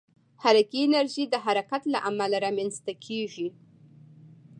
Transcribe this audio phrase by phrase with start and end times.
[0.43, 3.47] حرکي انرژي د حرکت له امله رامنځته کېږي.